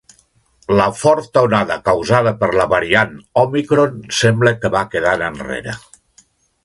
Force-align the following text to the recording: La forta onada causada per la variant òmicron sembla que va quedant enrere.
La 0.77 0.85
forta 1.01 1.43
onada 1.47 1.77
causada 1.89 2.33
per 2.39 2.49
la 2.61 2.65
variant 2.73 3.13
òmicron 3.43 4.01
sembla 4.21 4.55
que 4.65 4.73
va 4.77 4.83
quedant 4.97 5.27
enrere. 5.31 5.77